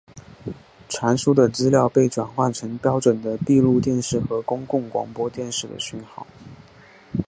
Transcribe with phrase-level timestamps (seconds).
[0.89, 6.25] 传输的资料被转换成标准的闭路电视和公共广播电视的讯号。